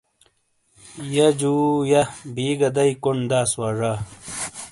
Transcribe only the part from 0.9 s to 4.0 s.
یہ جو یہ بی گہ دئی کونڈداس واڙا